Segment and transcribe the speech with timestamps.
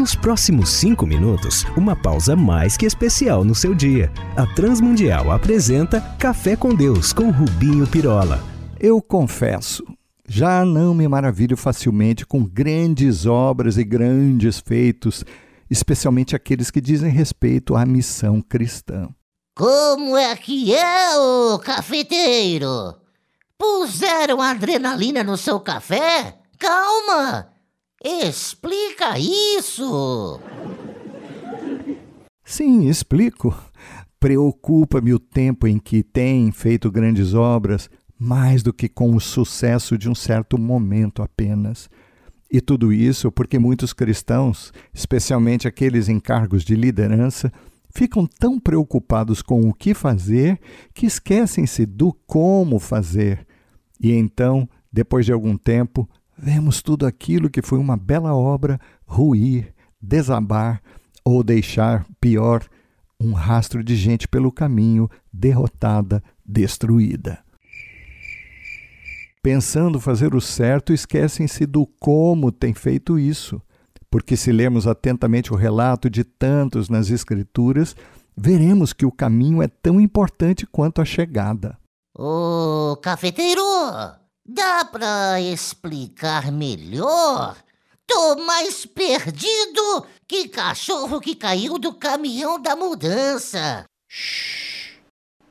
[0.00, 4.10] Nos próximos cinco minutos, uma pausa mais que especial no seu dia.
[4.34, 8.42] A Transmundial apresenta Café com Deus com Rubinho Pirola.
[8.80, 9.84] Eu confesso,
[10.26, 15.22] já não me maravilho facilmente com grandes obras e grandes feitos,
[15.68, 19.06] especialmente aqueles que dizem respeito à missão cristã.
[19.54, 22.94] Como é que é, ô cafeteiro?
[23.58, 26.38] Puseram adrenalina no seu café?
[26.58, 27.59] Calma!
[28.02, 30.40] Explica isso!
[32.42, 33.54] Sim, explico.
[34.18, 39.98] Preocupa-me o tempo em que tem feito grandes obras, mais do que com o sucesso
[39.98, 41.90] de um certo momento apenas.
[42.50, 47.52] E tudo isso porque muitos cristãos, especialmente aqueles em cargos de liderança,
[47.94, 50.58] ficam tão preocupados com o que fazer
[50.94, 53.46] que esquecem-se do como fazer.
[54.00, 56.08] E então, depois de algum tempo,
[56.40, 60.80] vemos tudo aquilo que foi uma bela obra ruir, desabar
[61.24, 62.64] ou deixar, pior,
[63.20, 67.38] um rastro de gente pelo caminho, derrotada, destruída.
[69.42, 73.60] Pensando fazer o certo, esquecem-se do como tem feito isso,
[74.10, 77.94] porque se lermos atentamente o relato de tantos nas Escrituras,
[78.36, 81.78] veremos que o caminho é tão importante quanto a chegada.
[82.14, 83.62] Ô, cafeteiro,
[84.52, 87.56] Dá pra explicar melhor?
[88.04, 93.84] Tô mais perdido que cachorro que caiu do caminhão da mudança.
[94.08, 94.98] Shhh.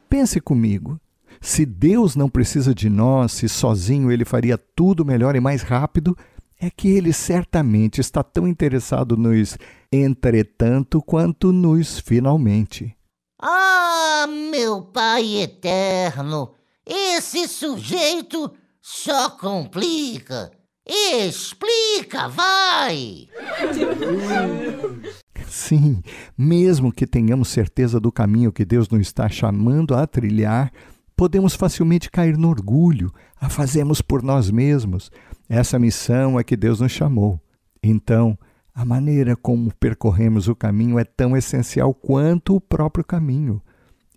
[0.09, 0.99] Pense comigo.
[1.39, 6.13] Se Deus não precisa de nós, se sozinho ele faria tudo melhor e mais rápido,
[6.59, 9.57] é que ele certamente está tão interessado nos
[9.89, 12.93] entretanto quanto nos finalmente.
[13.41, 16.53] Ah, meu Pai eterno,
[16.85, 20.51] esse sujeito só complica.
[20.85, 23.27] Explica, vai!
[25.47, 26.01] Sim,
[26.37, 30.71] mesmo que tenhamos certeza do caminho que Deus nos está chamando a trilhar,
[31.15, 35.11] podemos facilmente cair no orgulho, a fazemos por nós mesmos.
[35.47, 37.39] Essa missão é que Deus nos chamou.
[37.83, 38.37] Então,
[38.73, 43.61] a maneira como percorremos o caminho é tão essencial quanto o próprio caminho.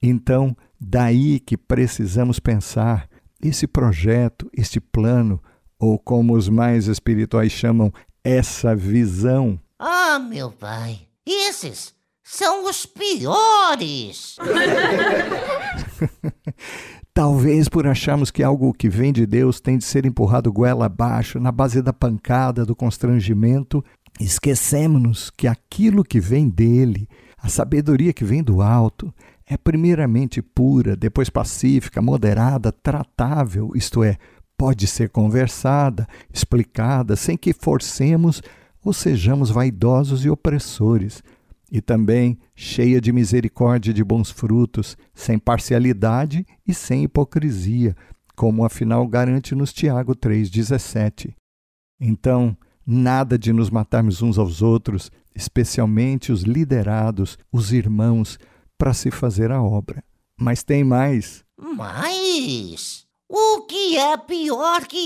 [0.02, 3.08] Então, daí que precisamos pensar
[3.42, 5.42] esse projeto, este plano,
[5.78, 7.92] ou como os mais espirituais chamam,
[8.22, 9.58] essa visão.
[9.78, 11.92] Ah, meu pai, esses
[12.22, 14.36] são os piores!
[17.14, 21.38] Talvez por acharmos que algo que vem de Deus tem de ser empurrado goela abaixo,
[21.38, 23.84] na base da pancada, do constrangimento,
[24.18, 29.12] esquecemos-nos que aquilo que vem dele, a sabedoria que vem do alto,
[29.52, 34.16] é primeiramente pura, depois pacífica, moderada, tratável, isto é,
[34.56, 38.42] pode ser conversada, explicada, sem que forcemos
[38.84, 41.22] ou sejamos vaidosos e opressores,
[41.70, 47.94] e também cheia de misericórdia e de bons frutos, sem parcialidade e sem hipocrisia,
[48.34, 51.34] como afinal garante-nos Tiago 3,17.
[52.00, 58.38] Então, nada de nos matarmos uns aos outros, especialmente os liderados, os irmãos,
[58.82, 60.02] para se fazer a obra.
[60.36, 61.44] Mas tem mais.
[61.56, 63.06] Mais?
[63.28, 64.98] O que é pior que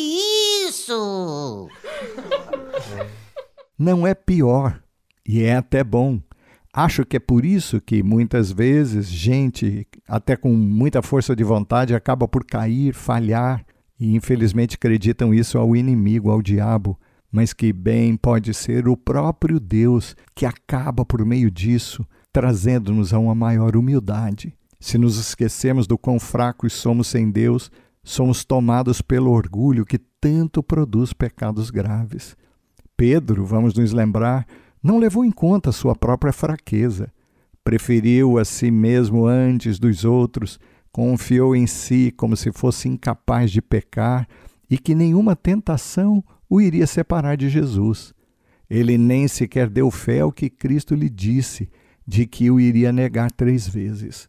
[0.67, 1.69] isso?
[3.79, 4.83] Não é pior,
[5.29, 6.19] e é até bom.
[6.73, 11.95] Acho que é por isso que muitas vezes gente, até com muita força de vontade,
[11.95, 13.63] acaba por cair, falhar,
[14.01, 16.99] e infelizmente acreditam isso ao inimigo, ao diabo,
[17.31, 23.19] mas que bem pode ser o próprio Deus que acaba por meio disso trazendo-nos a
[23.19, 24.53] uma maior humildade.
[24.79, 27.71] Se nos esquecemos do quão fracos somos sem Deus,
[28.05, 32.37] somos tomados pelo orgulho que tanto produz pecados graves.
[32.95, 34.47] Pedro, vamos nos lembrar,
[34.83, 37.11] não levou em conta sua própria fraqueza.
[37.65, 40.61] Preferiu a si mesmo antes dos outros,
[40.93, 44.29] confiou em si como se fosse incapaz de pecar
[44.69, 48.13] e que nenhuma tentação o iria separar de Jesus.
[48.69, 51.71] Ele nem sequer deu fé ao que Cristo lhe disse
[52.07, 54.29] de que o iria negar três vezes.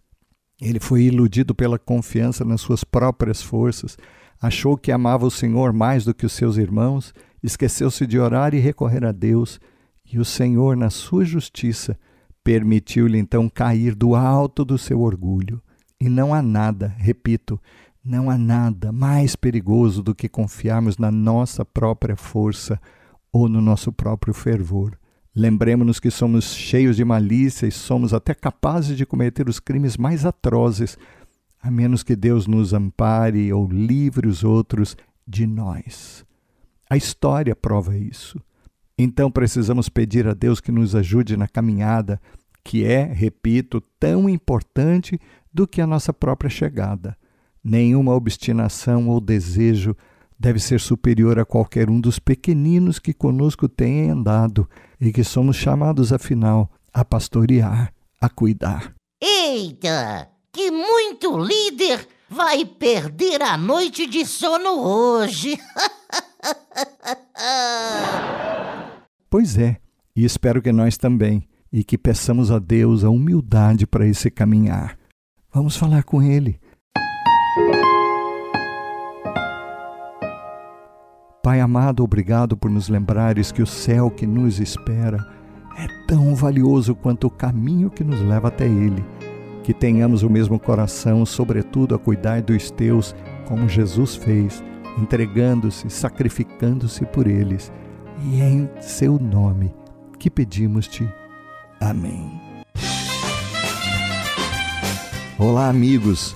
[0.59, 3.97] Ele foi iludido pela confiança nas suas próprias forças,
[4.41, 7.13] achou que amava o Senhor mais do que os seus irmãos,
[7.43, 9.59] esqueceu-se de orar e recorrer a Deus,
[10.11, 11.97] e o Senhor, na sua justiça,
[12.43, 15.61] permitiu-lhe então cair do alto do seu orgulho.
[15.99, 17.59] E não há nada, repito,
[18.03, 22.79] não há nada mais perigoso do que confiarmos na nossa própria força
[23.33, 24.97] ou no nosso próprio fervor.
[25.37, 30.25] Lembremos-nos que somos cheios de malícia e somos até capazes de cometer os crimes mais
[30.25, 30.97] atrozes,
[31.61, 34.97] a menos que Deus nos ampare ou livre os outros
[35.27, 36.25] de nós.
[36.89, 38.41] A história prova isso.
[38.97, 42.19] Então precisamos pedir a Deus que nos ajude na caminhada,
[42.63, 45.19] que é, repito, tão importante
[45.53, 47.15] do que a nossa própria chegada.
[47.63, 49.95] Nenhuma obstinação ou desejo
[50.39, 54.69] deve ser superior a qualquer um dos pequeninos que conosco têm andado
[54.99, 58.93] e que somos chamados, afinal, a pastorear, a cuidar.
[59.21, 60.29] Eita!
[60.51, 65.57] Que muito líder vai perder a noite de sono hoje!
[69.29, 69.77] pois é,
[70.15, 74.97] e espero que nós também, e que peçamos a Deus a humildade para esse caminhar.
[75.53, 76.59] Vamos falar com Ele.
[81.47, 85.25] Pai amado, obrigado por nos lembrares que o céu que nos espera
[85.77, 89.01] é tão valioso quanto o caminho que nos leva até Ele.
[89.63, 93.15] Que tenhamos o mesmo coração, sobretudo a cuidar dos teus,
[93.47, 94.61] como Jesus fez,
[95.01, 97.71] entregando-se, sacrificando-se por eles.
[98.25, 99.73] E é em seu nome
[100.19, 101.07] que pedimos-te.
[101.79, 102.29] Amém.
[105.39, 106.35] Olá, amigos.